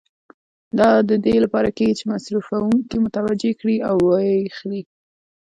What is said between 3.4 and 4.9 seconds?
کړي او و یې اخلي.